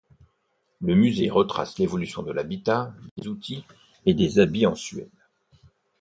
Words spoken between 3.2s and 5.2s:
outils et des habits en Suède.